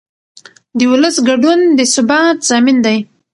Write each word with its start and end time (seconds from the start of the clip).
د 0.77 0.79
ولس 0.91 1.15
ګډون 1.27 1.59
د 1.77 1.79
ثبات 1.93 2.37
ضامن 2.49 2.77
دی 2.85 2.97